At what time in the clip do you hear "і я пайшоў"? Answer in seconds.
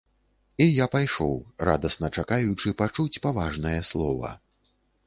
0.63-1.35